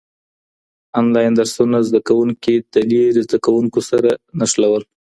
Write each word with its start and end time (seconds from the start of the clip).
انلاين 0.99 1.33
درسونه 1.39 1.77
زده 1.87 1.99
کوونکي 2.09 2.55
د 2.73 2.75
لېرې 2.89 3.21
زده 3.27 3.37
کوونکو 3.45 3.79
سره 3.89 4.09
نښلول. 4.39 4.83